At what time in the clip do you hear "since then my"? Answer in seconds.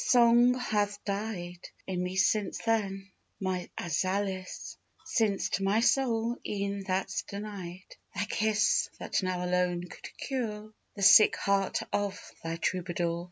2.15-3.69